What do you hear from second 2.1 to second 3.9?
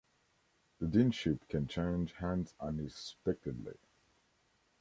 hands unexpectedly.